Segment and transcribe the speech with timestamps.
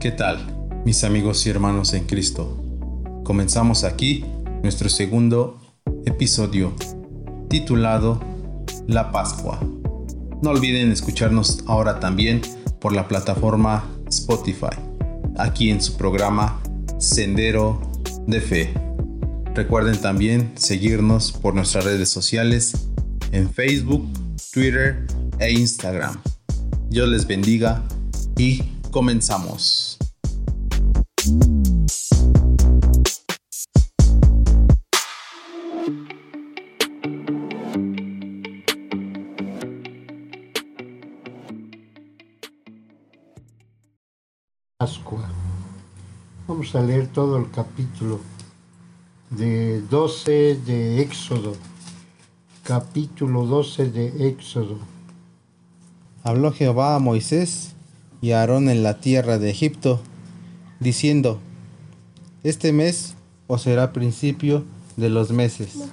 [0.00, 0.38] ¿Qué tal,
[0.86, 2.56] mis amigos y hermanos en Cristo?
[3.22, 4.24] Comenzamos aquí
[4.62, 5.60] nuestro segundo
[6.06, 6.72] episodio
[7.50, 8.18] titulado
[8.86, 9.60] La Pascua.
[10.40, 12.40] No olviden escucharnos ahora también
[12.80, 14.74] por la plataforma Spotify,
[15.36, 16.58] aquí en su programa
[16.96, 17.78] Sendero
[18.26, 18.72] de Fe.
[19.54, 22.88] Recuerden también seguirnos por nuestras redes sociales
[23.32, 24.08] en Facebook,
[24.50, 25.06] Twitter
[25.38, 26.18] e Instagram.
[26.88, 27.82] Dios les bendiga
[28.38, 29.89] y comenzamos.
[44.80, 45.28] Pascua.
[46.48, 48.18] Vamos a leer todo el capítulo
[49.28, 51.52] de 12 de Éxodo.
[52.62, 54.78] Capítulo 12 de Éxodo.
[56.22, 57.74] Habló Jehová a Moisés
[58.22, 60.00] y a Aarón en la tierra de Egipto,
[60.78, 61.40] diciendo,
[62.42, 63.16] Este mes
[63.48, 64.64] os será principio
[64.96, 65.90] de los meses.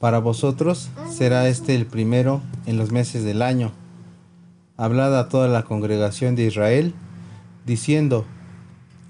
[0.00, 3.70] Para vosotros será este el primero en los meses del año.
[4.76, 6.94] Hablad a toda la congregación de Israel,
[7.68, 8.24] diciendo,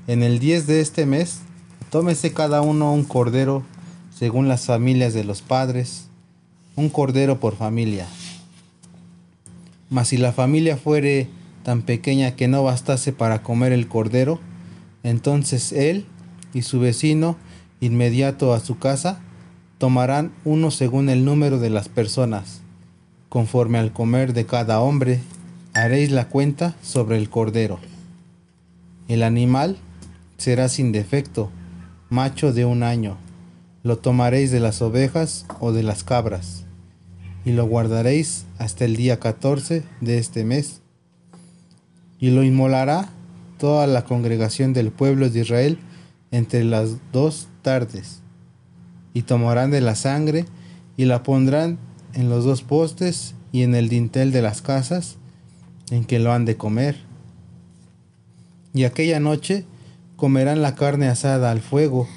[0.06, 1.40] En el 10 de este mes,
[1.88, 3.62] tómese cada uno un cordero
[4.14, 6.08] según las familias de los padres,
[6.76, 8.06] un cordero por familia.
[9.88, 11.28] Mas si la familia fuere
[11.62, 14.40] tan pequeña que no bastase para comer el cordero,
[15.02, 16.04] entonces él
[16.52, 17.36] y su vecino
[17.80, 19.20] inmediato a su casa
[19.78, 22.60] tomarán uno según el número de las personas.
[23.28, 25.20] Conforme al comer de cada hombre,
[25.74, 27.78] haréis la cuenta sobre el cordero.
[29.08, 29.78] El animal
[30.36, 31.50] será sin defecto,
[32.10, 33.16] macho de un año.
[33.82, 36.66] Lo tomaréis de las ovejas o de las cabras
[37.46, 40.82] y lo guardaréis hasta el día 14 de este mes.
[42.20, 43.08] Y lo inmolará
[43.56, 45.78] toda la congregación del pueblo de Israel
[46.30, 48.20] entre las dos tardes.
[49.14, 50.44] Y tomarán de la sangre
[50.98, 51.78] y la pondrán
[52.12, 55.16] en los dos postes y en el dintel de las casas
[55.90, 57.07] en que lo han de comer.
[58.74, 59.64] Y aquella noche
[60.16, 62.08] comerán la carne asada al fuego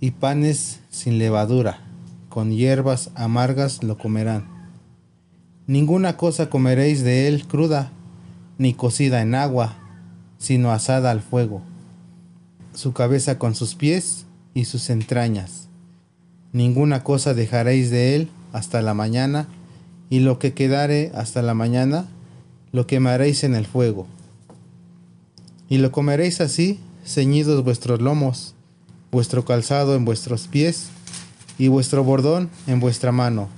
[0.00, 1.84] y panes sin levadura
[2.34, 4.48] con hierbas amargas lo comerán.
[5.68, 7.92] Ninguna cosa comeréis de él cruda,
[8.58, 9.76] ni cocida en agua,
[10.36, 11.62] sino asada al fuego,
[12.74, 15.68] su cabeza con sus pies y sus entrañas.
[16.52, 19.46] Ninguna cosa dejaréis de él hasta la mañana,
[20.10, 22.08] y lo que quedare hasta la mañana,
[22.72, 24.08] lo quemaréis en el fuego.
[25.74, 28.54] Y lo comeréis así, ceñidos vuestros lomos,
[29.10, 30.86] vuestro calzado en vuestros pies,
[31.58, 33.48] y vuestro bordón en vuestra mano,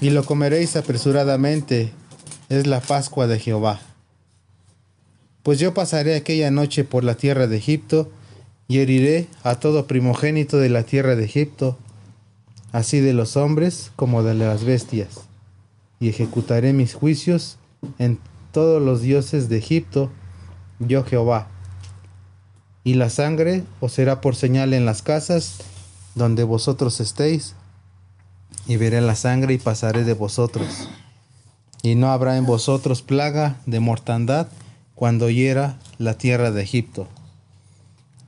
[0.00, 1.92] y lo comeréis apresuradamente,
[2.50, 3.80] es la Pascua de Jehová.
[5.42, 8.12] Pues yo pasaré aquella noche por la tierra de Egipto,
[8.68, 11.76] y heriré a todo primogénito de la tierra de Egipto,
[12.70, 15.22] así de los hombres como de las bestias,
[15.98, 17.58] y ejecutaré mis juicios
[17.98, 18.20] en
[18.52, 20.12] todos los dioses de Egipto,
[20.78, 21.48] yo Jehová.
[22.82, 25.58] Y la sangre os será por señal en las casas,
[26.14, 27.54] donde vosotros estéis,
[28.66, 30.88] y veré la sangre y pasaré de vosotros.
[31.82, 34.48] Y no habrá en vosotros plaga de mortandad
[34.94, 37.08] cuando hiera la tierra de Egipto.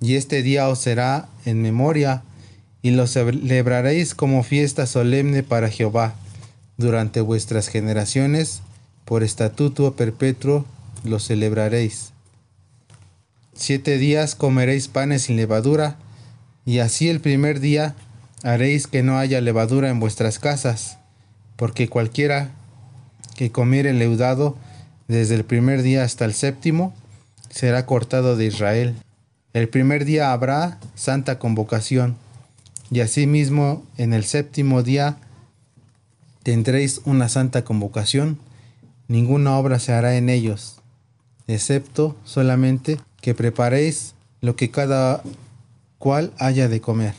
[0.00, 2.22] Y este día os será en memoria,
[2.82, 6.14] y lo celebraréis como fiesta solemne para Jehová
[6.76, 8.62] durante vuestras generaciones,
[9.04, 10.64] por estatuto perpetuo
[11.04, 12.12] lo celebraréis.
[13.58, 15.96] Siete días comeréis panes sin levadura,
[16.66, 17.94] y así el primer día
[18.42, 20.98] haréis que no haya levadura en vuestras casas,
[21.56, 22.50] porque cualquiera
[23.34, 24.58] que comiere leudado
[25.08, 26.94] desde el primer día hasta el séptimo
[27.48, 28.94] será cortado de Israel.
[29.54, 32.16] El primer día habrá santa convocación,
[32.90, 35.16] y asimismo en el séptimo día
[36.42, 38.38] tendréis una santa convocación.
[39.08, 40.76] Ninguna obra se hará en ellos,
[41.46, 45.20] excepto solamente que preparéis lo que cada
[45.98, 47.14] cual haya de comer.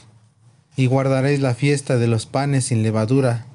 [0.78, 3.46] Y guardaréis la fiesta de los panes sin levadura,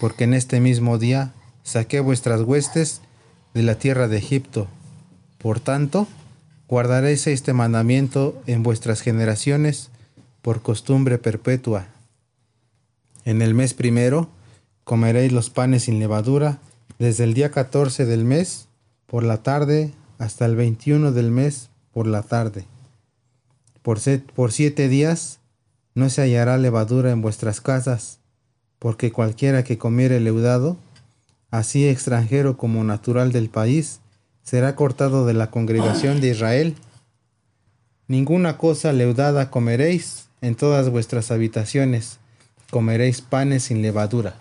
[0.00, 3.02] porque en este mismo día saqué vuestras huestes
[3.54, 4.66] de la tierra de Egipto.
[5.38, 6.08] Por tanto,
[6.66, 9.90] guardaréis este mandamiento en vuestras generaciones
[10.42, 11.86] por costumbre perpetua.
[13.24, 14.28] En el mes primero
[14.82, 16.58] comeréis los panes sin levadura
[16.98, 18.66] desde el día 14 del mes
[19.06, 22.66] por la tarde hasta el 21 del mes por la tarde.
[23.80, 24.00] Por,
[24.52, 25.40] siete días
[25.94, 28.18] no se hallará levadura en vuestras casas,
[28.78, 30.76] porque cualquiera que comiere leudado,
[31.50, 34.00] así extranjero como natural del país,
[34.42, 36.76] será cortado de la congregación de Israel.
[38.08, 42.18] Ninguna cosa leudada comeréis en todas vuestras habitaciones,
[42.70, 44.36] comeréis panes sin levadura.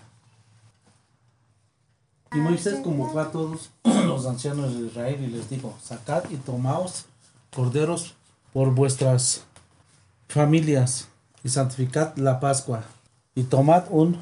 [2.34, 7.06] Y Moisés convocó a todos los ancianos de Israel y les dijo, sacad y tomaos
[7.56, 8.16] corderos
[8.54, 9.44] por vuestras
[10.28, 11.08] familias
[11.44, 12.84] y santificad la Pascua.
[13.34, 14.20] Y tomad un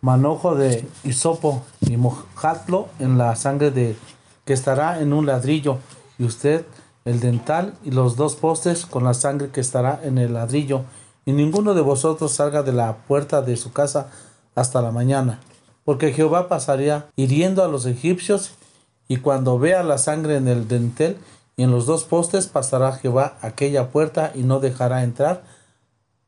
[0.00, 3.96] manojo de hisopo y mojadlo en la sangre de
[4.44, 5.78] que estará en un ladrillo
[6.18, 6.66] y usted
[7.04, 10.82] el dental y los dos postes con la sangre que estará en el ladrillo
[11.24, 14.10] y ninguno de vosotros salga de la puerta de su casa
[14.54, 15.40] hasta la mañana
[15.84, 18.52] porque Jehová pasaría hiriendo a los egipcios,
[19.08, 21.18] y cuando vea la sangre en el dentel
[21.56, 25.44] y en los dos postes, pasará Jehová aquella puerta y no dejará entrar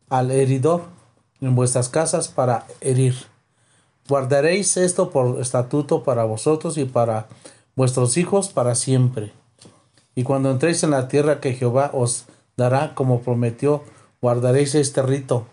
[0.09, 0.83] al heridor
[1.41, 3.15] en vuestras casas para herir.
[4.09, 7.27] Guardaréis esto por estatuto para vosotros y para
[7.75, 9.33] vuestros hijos para siempre.
[10.15, 12.27] Y cuando entréis en la tierra que Jehová os
[12.57, 13.83] dará como prometió,
[14.21, 15.47] guardaréis este rito.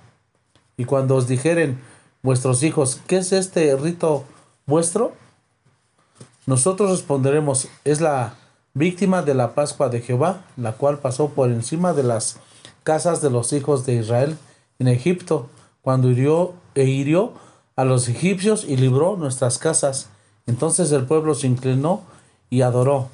[0.78, 1.80] Y cuando os dijeren,
[2.22, 4.26] vuestros hijos, ¿qué es este rito
[4.66, 5.14] vuestro?
[6.46, 8.36] Nosotros responderemos, es la
[8.74, 12.38] víctima de la Pascua de Jehová, la cual pasó por encima de las
[12.84, 14.38] casas de los hijos de Israel
[14.80, 15.50] en Egipto,
[15.82, 17.34] cuando hirió e hirió
[17.76, 20.10] a los egipcios y libró nuestras casas.
[20.48, 22.02] Entonces el pueblo se inclinó
[22.50, 23.10] y adoró.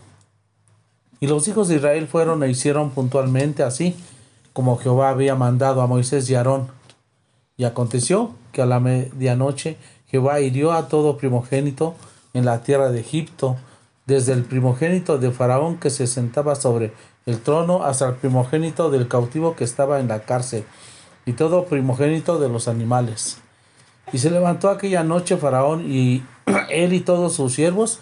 [1.19, 3.95] Y los hijos de Israel fueron e hicieron puntualmente así,
[4.53, 6.67] como Jehová había mandado a Moisés y Aarón.
[7.57, 9.77] Y aconteció que a la medianoche
[10.07, 11.95] Jehová hirió a todo primogénito
[12.33, 13.57] en la tierra de Egipto,
[14.07, 16.93] desde el primogénito de Faraón que se sentaba sobre
[17.25, 20.63] el trono hasta el primogénito del cautivo que estaba en la cárcel,
[21.25, 23.37] y todo primogénito de los animales.
[24.13, 26.23] Y se levantó aquella noche Faraón y
[26.69, 27.99] él y todos sus siervos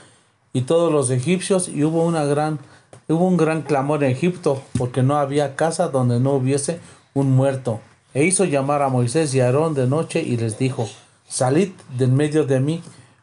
[0.53, 2.59] y todos los egipcios, y hubo una gran
[3.07, 6.79] hubo un gran clamor en Egipto, porque no había casa donde no hubiese
[7.13, 7.81] un muerto.
[8.13, 10.87] E hizo llamar a Moisés y a Aarón de noche y les dijo,
[11.27, 12.81] Salid del medio de mí,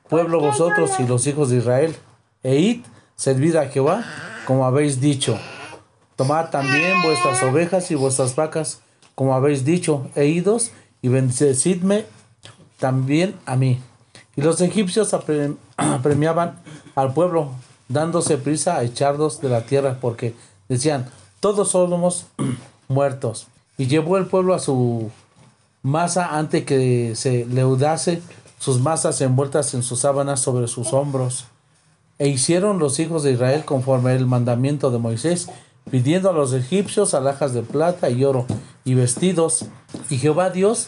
[0.09, 1.97] pueblo vosotros y los hijos de Israel,
[2.43, 2.85] e id,
[3.17, 4.05] servid a Jehová,
[4.47, 5.39] como habéis dicho.
[6.17, 8.81] Tomad también vuestras ovejas y vuestras vacas,
[9.15, 12.07] como habéis dicho, e idos, y bendecidme
[12.79, 13.81] también a mí.
[14.37, 15.15] Y los egipcios
[15.77, 16.59] apremiaban
[16.95, 17.51] al pueblo,
[17.89, 20.35] dándose prisa a echarlos de la tierra, porque
[20.69, 21.09] decían,
[21.41, 22.27] todos somos
[22.89, 23.47] muertos
[23.77, 25.11] y llevó el pueblo a su
[25.83, 28.23] masa antes que se leudase
[28.59, 31.47] sus masas envueltas en sus sábanas sobre sus hombros.
[32.23, 35.49] E hicieron los hijos de Israel conforme el mandamiento de Moisés,
[35.91, 38.47] pidiendo a los egipcios alhajas de plata y oro
[38.85, 39.65] y vestidos.
[40.09, 40.87] Y Jehová Dios,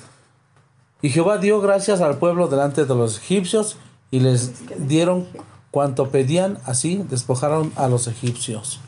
[1.02, 3.78] y Jehová dio gracias al pueblo delante de los egipcios
[4.12, 4.52] y les
[4.86, 5.26] dieron
[5.72, 8.78] cuanto pedían, así despojaron a los egipcios.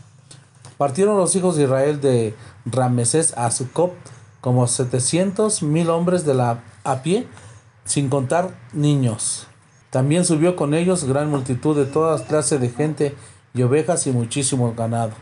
[0.79, 3.93] Partieron los hijos de Israel de Ramesés a Sucop
[4.41, 7.27] como setecientos mil hombres de la, a pie,
[7.85, 9.49] sin contar niños.
[9.91, 13.15] También subió con ellos gran multitud de todas clases de gente
[13.55, 15.13] y ovejas y muchísimo ganado.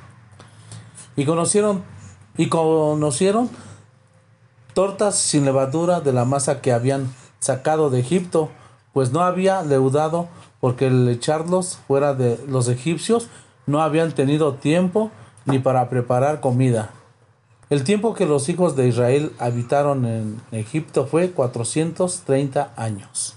[1.17, 1.83] Y conocieron
[2.37, 3.49] y conocieron
[4.75, 8.51] tortas sin levadura de la masa que habían sacado de Egipto,
[8.93, 10.29] pues no había leudado
[10.61, 13.29] porque el echarlos fuera de los egipcios
[13.67, 15.11] no habían tenido tiempo
[15.45, 16.91] ni para preparar comida.
[17.71, 23.37] El tiempo que los hijos de Israel habitaron en Egipto fue 430 años.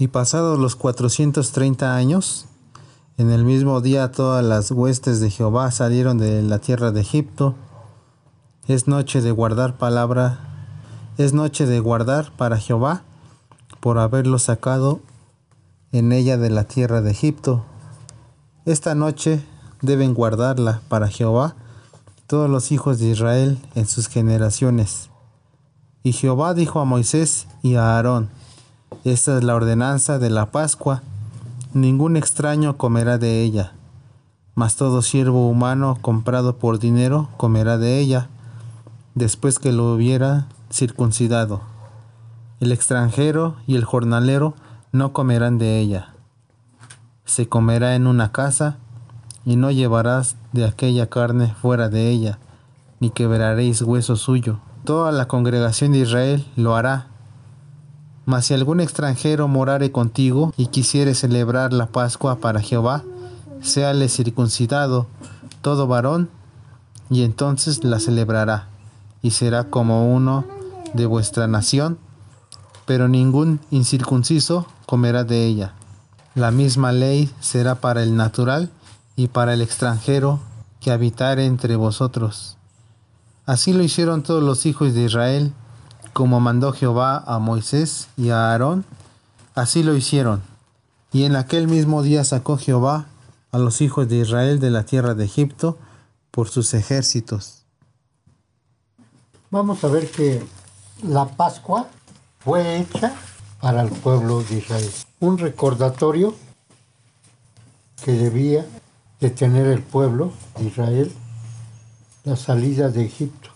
[0.00, 2.46] Y pasados los 430 años,
[3.18, 7.54] en el mismo día todas las huestes de Jehová salieron de la tierra de Egipto.
[8.66, 10.38] Es noche de guardar palabra,
[11.18, 13.02] es noche de guardar para Jehová
[13.80, 15.00] por haberlo sacado
[15.92, 17.62] en ella de la tierra de Egipto.
[18.64, 19.44] Esta noche
[19.82, 21.56] deben guardarla para Jehová
[22.26, 25.10] todos los hijos de Israel en sus generaciones.
[26.02, 28.30] Y Jehová dijo a Moisés y a Aarón,
[29.04, 31.02] esta es la ordenanza de la Pascua,
[31.72, 33.72] ningún extraño comerá de ella,
[34.54, 38.28] mas todo siervo humano comprado por dinero comerá de ella,
[39.14, 41.62] después que lo hubiera circuncidado.
[42.60, 44.54] El extranjero y el jornalero
[44.92, 46.14] no comerán de ella.
[47.24, 48.76] Se comerá en una casa,
[49.44, 52.38] y no llevarás de aquella carne fuera de ella,
[52.98, 54.60] ni quebraréis hueso suyo.
[54.84, 57.09] Toda la congregación de Israel lo hará.
[58.30, 63.02] Mas si algún extranjero morare contigo y quisiere celebrar la Pascua para Jehová,
[63.60, 65.08] séale circuncidado
[65.62, 66.30] todo varón,
[67.10, 68.68] y entonces la celebrará,
[69.20, 70.44] y será como uno
[70.94, 71.98] de vuestra nación,
[72.86, 75.72] pero ningún incircunciso comerá de ella.
[76.36, 78.70] La misma ley será para el natural
[79.16, 80.38] y para el extranjero
[80.78, 82.58] que habitare entre vosotros.
[83.44, 85.52] Así lo hicieron todos los hijos de Israel,
[86.12, 88.84] como mandó Jehová a Moisés y a Aarón,
[89.54, 90.42] así lo hicieron.
[91.12, 93.06] Y en aquel mismo día sacó Jehová
[93.52, 95.78] a los hijos de Israel de la tierra de Egipto
[96.30, 97.62] por sus ejércitos.
[99.50, 100.42] Vamos a ver que
[101.02, 101.88] la Pascua
[102.38, 103.12] fue hecha
[103.60, 104.90] para el pueblo de Israel.
[105.18, 106.34] Un recordatorio
[108.04, 108.66] que debía
[109.20, 111.12] de tener el pueblo de Israel
[112.24, 113.50] la salida de Egipto.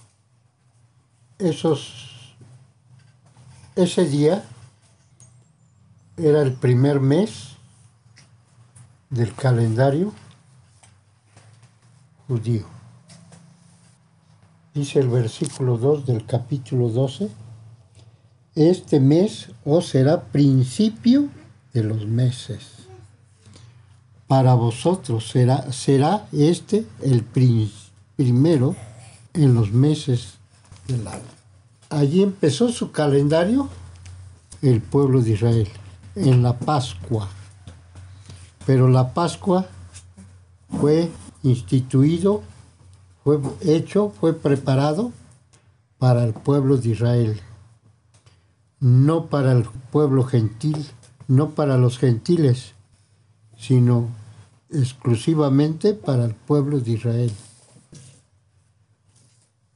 [1.39, 2.13] Esos,
[3.76, 4.45] ese día
[6.16, 7.57] era el primer mes
[9.11, 10.12] del calendario
[12.28, 12.66] judío.
[14.75, 17.28] Dice el versículo 2 del capítulo 12,
[18.54, 21.28] este mes os será principio
[21.73, 22.87] de los meses.
[24.28, 28.75] Para vosotros será, será este el primero
[29.33, 30.35] en los meses
[30.87, 31.34] del año.
[31.95, 33.69] Allí empezó su calendario
[34.63, 35.69] el pueblo de Israel,
[36.17, 37.29] en la Pascua.
[38.67, 39.67] Pero la Pascua
[40.81, 41.09] fue
[41.45, 42.43] instituido,
[43.23, 45.13] fue hecho, fue preparado
[45.99, 47.41] para el pueblo de Israel,
[48.81, 50.85] no para el pueblo gentil,
[51.29, 52.73] no para los gentiles,
[53.57, 54.09] sino
[54.69, 57.33] exclusivamente para el pueblo de Israel.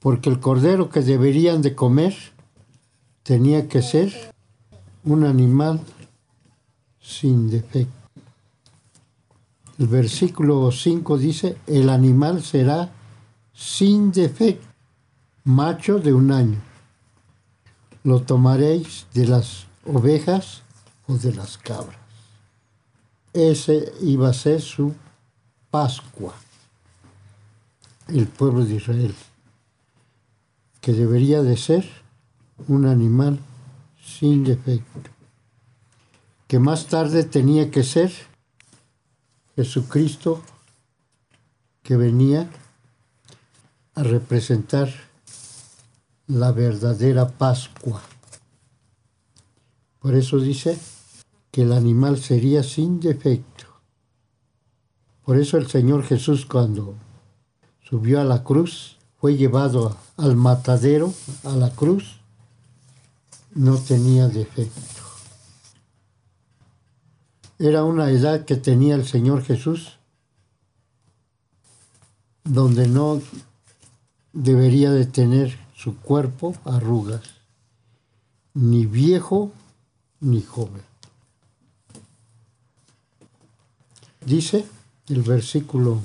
[0.01, 2.15] Porque el cordero que deberían de comer
[3.23, 4.33] tenía que ser
[5.05, 5.81] un animal
[7.01, 7.93] sin defecto.
[9.79, 12.91] El versículo 5 dice, el animal será
[13.53, 14.67] sin defecto,
[15.45, 16.59] macho de un año.
[18.03, 20.63] Lo tomaréis de las ovejas
[21.07, 21.99] o de las cabras.
[23.33, 24.95] Ese iba a ser su
[25.71, 26.35] Pascua,
[28.09, 29.15] el pueblo de Israel,
[30.89, 31.85] que debería de ser
[32.67, 33.39] un animal
[34.03, 35.11] sin defecto,
[36.47, 38.11] que más tarde tenía que ser
[39.55, 40.41] Jesucristo
[41.83, 42.49] que venía
[43.97, 44.89] a representar
[46.27, 48.01] la verdadera Pascua.
[49.99, 50.79] Por eso dice
[51.51, 53.67] que el animal sería sin defecto.
[55.23, 56.95] Por eso el Señor Jesús cuando
[57.83, 61.13] subió a la cruz, fue llevado al matadero,
[61.45, 62.21] a la cruz,
[63.55, 65.03] no tenía defecto.
[67.59, 69.99] Era una edad que tenía el Señor Jesús
[72.45, 73.21] donde no
[74.33, 77.23] debería de tener su cuerpo arrugas,
[78.55, 79.53] ni viejo
[80.21, 80.83] ni joven.
[84.25, 84.67] Dice
[85.09, 86.01] el versículo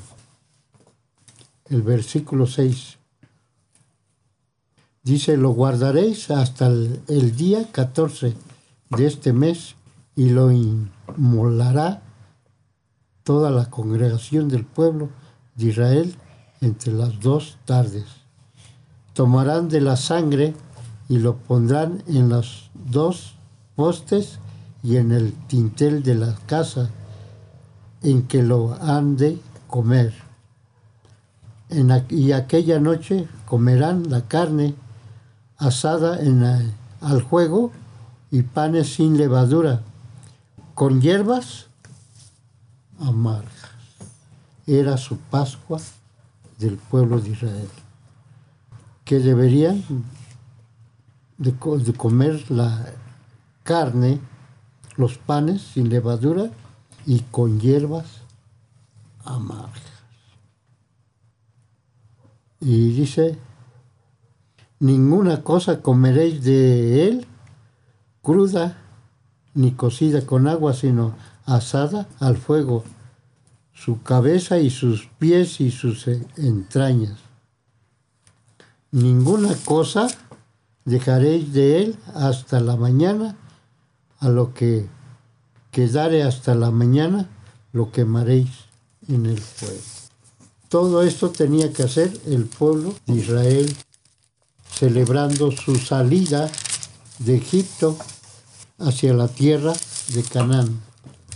[1.70, 2.98] el versículo 6
[5.04, 8.34] dice, lo guardaréis hasta el, día 14
[8.90, 9.76] de este mes
[10.16, 12.02] y lo inmolará
[13.24, 15.10] toda la congregación del pueblo
[15.56, 16.16] de Israel
[16.62, 18.06] entre las dos tardes.
[19.14, 20.54] Tomarán de la sangre
[21.10, 23.36] y lo pondrán en los dos
[23.76, 24.40] postes
[24.82, 26.90] y en el tintel de la casa
[28.02, 30.14] en que lo han de comer.
[32.10, 34.76] Y aquella noche comerán la carne
[35.64, 36.44] asada en
[37.02, 37.72] al juego
[38.32, 39.82] y panes sin levadura,
[40.74, 41.68] con hierbas
[43.00, 43.52] amargas.
[44.68, 45.80] Era su Pascua
[46.58, 47.70] del pueblo de Israel,
[49.06, 49.84] que deberían
[51.38, 52.86] de, de comer la
[53.64, 54.20] carne,
[54.96, 56.50] los panes sin levadura
[57.06, 58.06] y con hierbas
[59.26, 59.82] amargas.
[62.60, 63.38] Y dice,
[64.84, 67.26] ninguna cosa comeréis de él
[68.22, 68.78] cruda
[69.54, 72.84] ni cocida con agua, sino asada al fuego,
[73.74, 77.18] su cabeza y sus pies y sus entrañas.
[78.92, 80.08] Ninguna cosa
[80.84, 83.38] dejaréis de él hasta la mañana,
[84.20, 84.88] a lo que
[85.72, 87.30] quedare hasta la mañana,
[87.72, 88.50] lo quemaréis
[89.08, 89.82] en el fuego.
[90.68, 93.74] Todo esto tenía que hacer el pueblo de Israel,
[94.74, 96.50] celebrando su salida
[97.20, 97.98] de Egipto
[98.80, 99.74] hacia la tierra
[100.14, 100.82] de Canaán,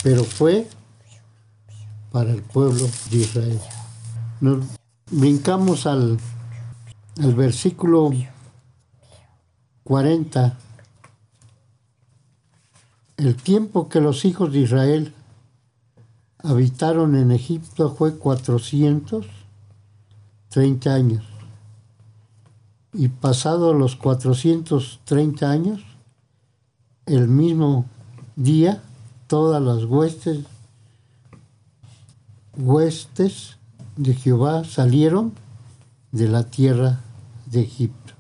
[0.03, 0.67] pero fue
[2.12, 3.60] para el pueblo de Israel.
[4.41, 4.65] Nos
[5.12, 6.20] brincamos al,
[7.22, 8.12] al versículo
[9.84, 10.58] 40.
[13.17, 15.13] El tiempo que los hijos de Israel
[16.39, 19.27] habitaron en Egipto fue 430
[20.50, 21.37] 30 años.
[22.94, 25.82] Y pasados los 430 años,
[27.06, 27.86] el mismo
[28.36, 28.82] día,
[29.27, 30.46] todas las huestes,
[32.56, 33.58] huestes
[33.96, 35.34] de Jehová salieron
[36.12, 37.01] de la tierra
[37.46, 38.13] de Egipto.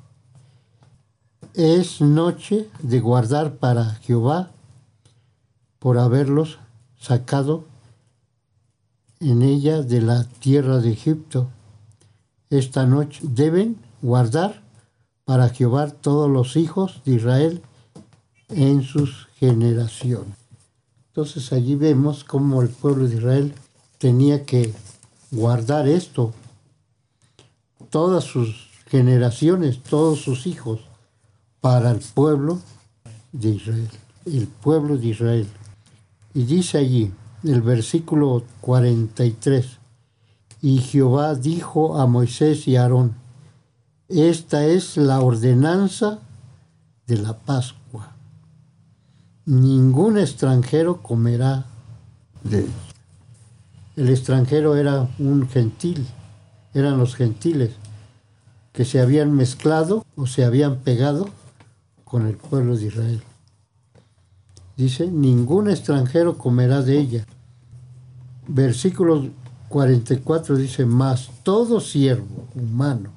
[1.53, 4.51] Es noche de guardar para Jehová
[5.79, 6.59] por haberlos
[6.99, 7.65] sacado
[9.19, 11.47] en ella de la tierra de Egipto.
[12.49, 14.63] Esta noche deben guardar
[15.25, 17.61] para Jehová todos los hijos de Israel
[18.47, 20.37] en sus generaciones.
[21.09, 23.53] Entonces allí vemos cómo el pueblo de Israel
[23.97, 24.73] tenía que
[25.29, 26.33] guardar esto,
[27.89, 30.79] todas sus generaciones, todos sus hijos,
[31.59, 32.61] para el pueblo
[33.33, 33.89] de Israel,
[34.25, 35.47] el pueblo de Israel.
[36.33, 37.11] Y dice allí,
[37.43, 39.65] el versículo 43,
[40.61, 43.26] y Jehová dijo a Moisés y a Aarón,
[44.09, 46.19] esta es la ordenanza
[47.07, 48.15] de la Pascua.
[49.45, 51.65] Ningún extranjero comerá
[52.43, 52.71] de él.
[53.97, 56.05] El extranjero era un gentil,
[56.73, 57.71] eran los gentiles
[58.71, 61.27] que se habían mezclado o se habían pegado
[62.03, 63.23] con el pueblo de Israel.
[64.77, 67.25] Dice, ningún extranjero comerá de ella.
[68.47, 69.29] Versículo
[69.69, 73.16] 44 dice, más todo siervo humano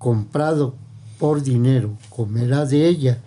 [0.00, 0.74] comprado
[1.18, 3.18] por dinero comerá de ella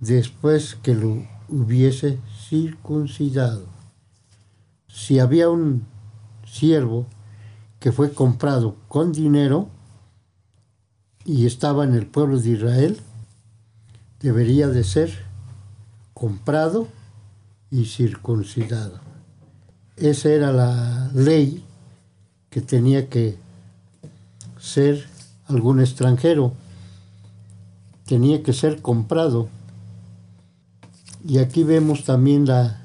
[0.00, 2.18] después que lo hubiese
[2.48, 3.64] circuncidado.
[4.88, 5.86] Si había un
[6.44, 7.06] siervo
[7.78, 9.68] que fue comprado con dinero
[11.24, 13.00] y estaba en el pueblo de Israel,
[14.18, 15.24] debería de ser
[16.14, 16.88] comprado
[17.70, 18.98] y circuncidado.
[19.96, 21.64] Esa era la ley
[22.50, 23.38] que tenía que
[24.58, 25.13] ser
[25.48, 26.52] algún extranjero.
[28.06, 29.48] Tenía que ser comprado.
[31.26, 32.82] Y aquí vemos también la,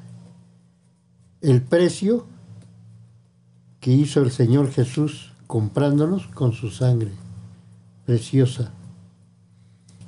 [1.42, 2.26] el precio
[3.80, 7.12] que hizo el Señor Jesús comprándonos con su sangre
[8.06, 8.72] preciosa.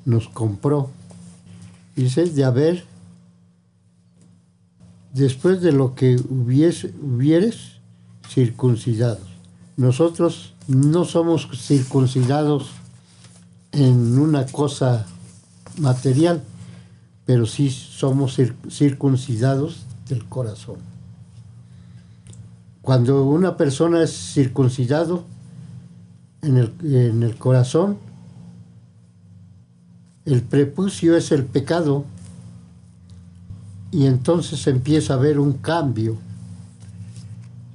[0.06, 0.90] Nos compró.
[1.96, 2.86] Dice, de haber
[5.14, 7.80] después de lo que hubiese, hubieres
[8.28, 9.28] circuncidados.
[9.78, 12.70] Nosotros no somos circuncidados
[13.72, 15.06] en una cosa
[15.78, 16.44] material,
[17.26, 18.38] pero sí somos
[18.70, 20.78] circuncidados del corazón.
[22.82, 25.26] Cuando una persona es circuncidado
[26.42, 27.98] en el, en el corazón,
[30.26, 32.06] el prepucio es el pecado
[33.92, 36.18] y entonces empieza a haber un cambio,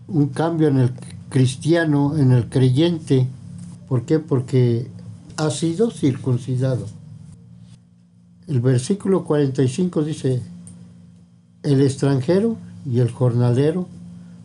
[0.09, 0.93] un cambio en el
[1.29, 3.27] cristiano, en el creyente.
[3.89, 4.19] ¿Por qué?
[4.19, 4.91] Porque
[5.37, 6.87] ha sido circuncidado.
[8.47, 10.43] El versículo 45 dice,
[11.63, 13.89] el extranjero y el jornalero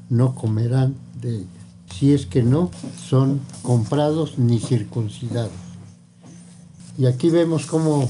[0.09, 1.45] no comerán de
[1.93, 5.51] si es que no son comprados ni circuncidados.
[6.97, 8.09] Y aquí vemos cómo,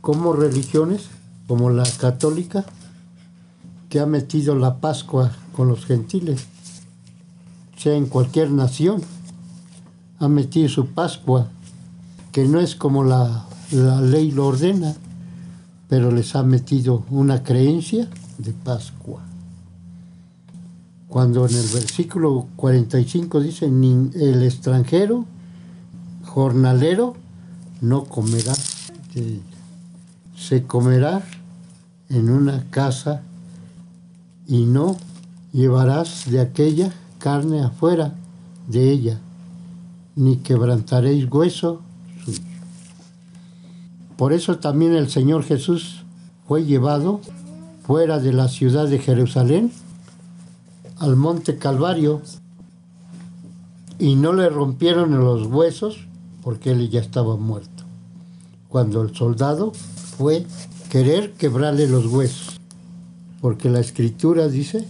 [0.00, 1.08] cómo religiones
[1.46, 2.64] como la católica,
[3.88, 6.46] que ha metido la Pascua con los gentiles,
[7.80, 9.00] sea en cualquier nación,
[10.18, 11.48] ha metido su Pascua,
[12.30, 14.94] que no es como la, la ley lo ordena,
[15.88, 19.22] pero les ha metido una creencia de Pascua.
[21.08, 25.24] Cuando en el versículo 45 dice, el extranjero,
[26.26, 27.16] jornalero,
[27.80, 28.52] no comerá
[30.36, 31.22] Se comerá
[32.10, 33.22] en una casa
[34.46, 34.98] y no
[35.52, 38.14] llevarás de aquella carne afuera
[38.66, 39.20] de ella,
[40.16, 41.82] ni quebrantaréis hueso
[42.24, 42.40] suyo.
[44.16, 46.02] Por eso también el Señor Jesús
[46.48, 47.20] fue llevado
[47.84, 49.70] fuera de la ciudad de Jerusalén
[50.98, 52.22] al monte Calvario
[53.98, 56.06] y no le rompieron los huesos
[56.42, 57.84] porque él ya estaba muerto.
[58.68, 59.72] Cuando el soldado
[60.16, 60.46] fue
[60.88, 62.60] querer quebrarle los huesos,
[63.40, 64.86] porque la escritura dice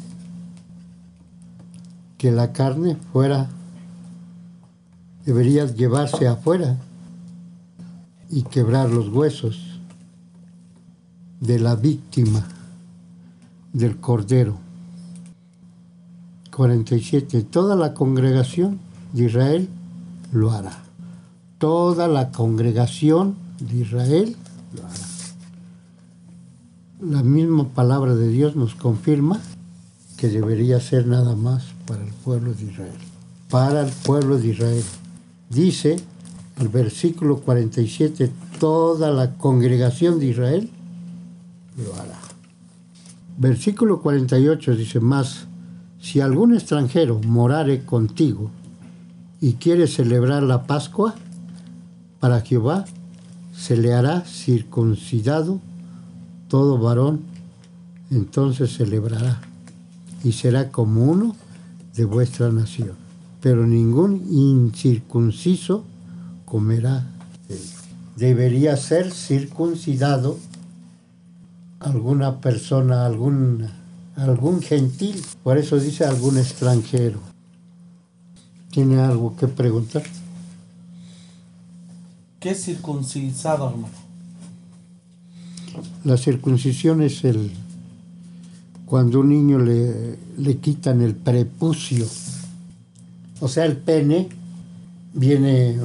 [2.21, 3.49] que la carne fuera,
[5.25, 6.77] debería llevarse afuera
[8.29, 9.81] y quebrar los huesos
[11.41, 12.47] de la víctima
[13.73, 14.59] del Cordero.
[16.55, 17.45] 47.
[17.45, 18.79] Toda la congregación
[19.15, 19.71] de Israel
[20.31, 20.77] lo hará.
[21.57, 24.37] Toda la congregación de Israel
[24.75, 25.11] lo hará
[27.01, 29.41] la misma palabra de Dios nos confirma
[30.19, 32.93] que debería ser nada más para el pueblo de Israel.
[33.51, 34.85] para el pueblo de Israel.
[35.49, 35.97] Dice
[36.61, 40.71] el versículo 47, toda la congregación de Israel
[41.77, 42.17] lo hará.
[43.39, 45.49] Versículo 48 dice más,
[46.01, 48.53] si algún extranjero morare contigo
[49.41, 51.17] y quiere celebrar la Pascua,
[52.21, 52.85] para Jehová
[53.53, 55.59] se le hará circuncidado
[56.47, 57.23] todo varón,
[58.13, 59.41] entonces celebrará
[60.23, 61.35] y será como uno
[61.95, 62.93] de vuestra nación.
[63.41, 65.85] Pero ningún incircunciso
[66.45, 67.07] comerá
[68.21, 70.39] Debería ser circuncidado
[71.79, 73.67] alguna persona, algún,
[74.15, 77.19] algún gentil, por eso dice algún extranjero.
[78.71, 80.03] ¿Tiene algo que preguntar?
[82.41, 83.95] ¿Qué es circuncisado, hermano?
[86.05, 87.51] La circuncisión es el
[88.91, 92.05] cuando un niño le, le quitan el prepucio.
[93.39, 94.29] O sea, el pene
[95.15, 95.79] viene,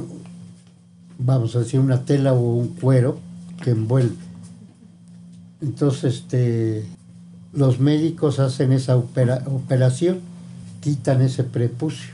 [1.16, 3.20] vamos a decir, una tela o un cuero
[3.62, 4.16] que envuelve.
[5.62, 6.84] Entonces, este,
[7.52, 10.18] los médicos hacen esa operación,
[10.80, 12.12] quitan ese prepucio.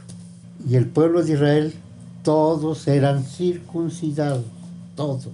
[0.68, 1.72] Y el pueblo de Israel,
[2.22, 4.44] todos eran circuncidados,
[4.94, 5.30] todos.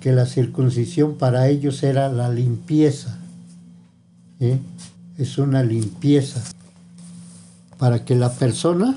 [0.00, 3.18] Que la circuncisión para ellos era la limpieza.
[4.42, 4.58] ¿Eh?
[5.18, 6.42] Es una limpieza.
[7.78, 8.96] Para que la persona,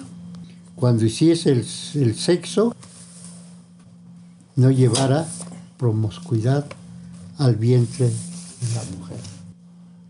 [0.76, 2.76] cuando hiciese el, el sexo,
[4.56, 5.28] no llevara
[5.78, 6.66] promiscuidad
[7.38, 9.18] al vientre de la mujer.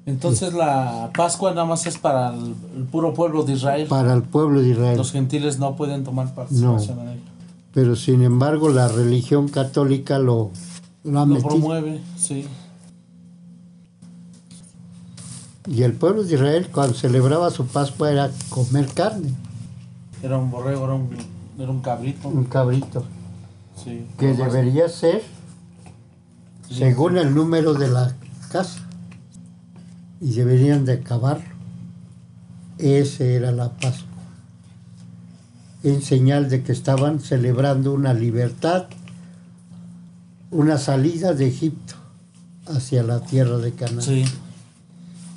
[0.06, 2.54] Entonces la Pascua nada más es para el,
[2.92, 3.88] puro pueblo de Israel.
[3.88, 4.98] Para el pueblo de Israel.
[4.98, 7.22] Los gentiles no pueden tomar participación en ella.
[7.74, 10.52] Pero sin embargo la religión católica lo,
[11.04, 12.46] lo, lo promueve, sí.
[15.68, 19.34] Y el pueblo de Israel cuando celebraba su Pascua era comer carne.
[20.22, 21.10] Era un borrego, era un,
[21.58, 22.28] era un cabrito.
[22.28, 23.04] Un cabrito.
[23.84, 24.06] Sí.
[24.18, 25.24] Que debería ser
[26.70, 28.16] según el número de la
[28.52, 28.82] casa.
[30.22, 31.46] Y deberían de acabarlo.
[32.78, 34.10] Ese era la Pascua.
[35.84, 38.86] En señal de que estaban celebrando una libertad,
[40.52, 41.96] una salida de Egipto
[42.68, 44.02] hacia la tierra de Canaán.
[44.02, 44.26] Sí.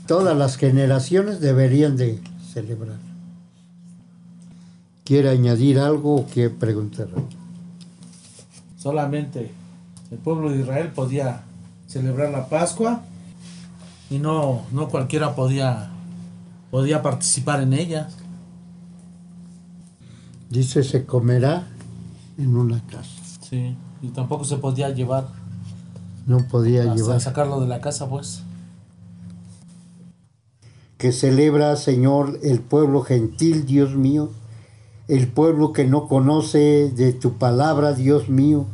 [0.09, 2.19] Todas las generaciones deberían de
[2.55, 2.97] celebrar.
[5.05, 7.09] ¿Quiere añadir algo o quiere preguntar?
[8.79, 9.53] Solamente
[10.11, 11.43] el pueblo de Israel podía
[11.87, 13.03] celebrar la Pascua
[14.09, 15.91] y no, no cualquiera podía,
[16.71, 18.09] podía participar en ella.
[20.49, 21.67] Dice, se comerá
[22.39, 23.11] en una casa.
[23.43, 25.29] Sí, y tampoco se podía llevar.
[26.27, 27.21] No podía llevar.
[27.21, 28.43] sacarlo de la casa, pues.
[30.99, 34.31] Que celebra, Señor, el pueblo gentil, Dios mío,
[35.07, 38.67] el pueblo que no conoce de tu palabra, Dios mío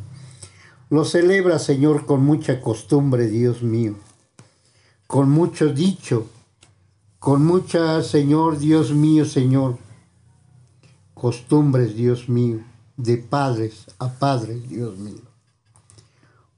[0.90, 3.96] lo celebra, Señor, con mucha costumbre, Dios mío,
[5.06, 6.26] con mucho dicho,
[7.18, 9.78] con mucha, Señor, Dios mío, Señor,
[11.14, 12.60] costumbres, Dios mío,
[12.96, 15.22] de padres a padres, Dios mío.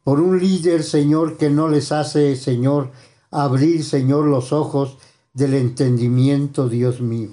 [0.04, 2.90] Por un líder, Señor, que no les hace, Señor,
[3.30, 4.98] abrir, Señor, los ojos
[5.36, 7.30] del entendimiento, Dios mío.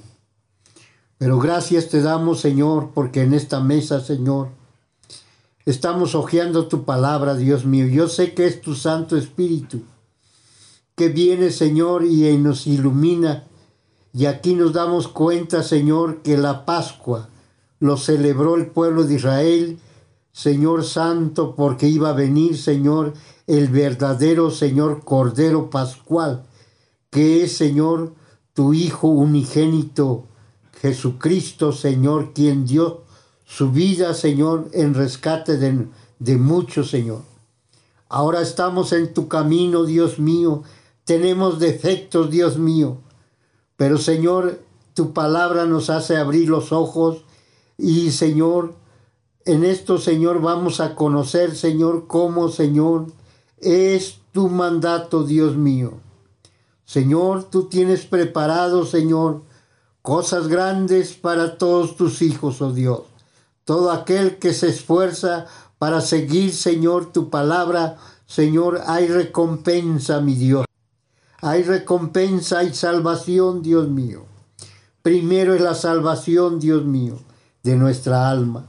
[1.18, 4.50] Pero gracias te damos, Señor, porque en esta mesa, Señor,
[5.66, 7.88] Estamos hojeando tu palabra, Dios mío.
[7.88, 9.84] Yo sé que es tu Santo Espíritu
[10.96, 13.46] que viene, Señor, y nos ilumina.
[14.12, 17.30] Y aquí nos damos cuenta, Señor, que la Pascua
[17.80, 19.80] lo celebró el pueblo de Israel,
[20.34, 23.13] Señor Santo, porque iba a venir, Señor,
[23.48, 26.44] el verdadero Señor Cordero Pascual,
[27.13, 28.13] que es, Señor,
[28.54, 30.26] tu Hijo unigénito,
[30.82, 33.04] Jesucristo, Señor, quien dio
[33.45, 37.21] su vida, Señor, en rescate de, de muchos, Señor.
[38.10, 40.63] Ahora estamos en tu camino, Dios mío.
[41.06, 42.97] Tenemos defectos, Dios mío.
[43.78, 44.62] Pero, Señor,
[44.95, 47.26] tu palabra nos hace abrir los ojos
[47.78, 48.73] y, Señor,
[49.45, 53.08] en esto, Señor, vamos a conocer, Señor, cómo, Señor,
[53.60, 55.99] es tu mandato, Dios mío.
[56.86, 59.43] Señor, tú tienes preparado, Señor,
[60.02, 63.02] cosas grandes para todos tus hijos, oh Dios.
[63.65, 65.46] Todo aquel que se esfuerza
[65.80, 70.65] para seguir, Señor, tu palabra, Señor, hay recompensa, mi Dios.
[71.41, 74.26] Hay recompensa y salvación, Dios mío.
[75.02, 77.19] Primero es la salvación, Dios mío,
[77.63, 78.65] de nuestra alma.